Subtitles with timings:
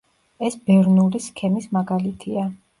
[0.47, 2.51] ეს ბერნულის სქემის მაგალითია.